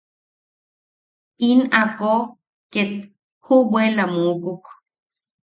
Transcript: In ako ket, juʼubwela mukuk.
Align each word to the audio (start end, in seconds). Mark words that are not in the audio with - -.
In 1.49 1.59
ako 1.81 2.13
ket, 2.73 2.91
juʼubwela 3.43 4.03
mukuk. 4.13 4.63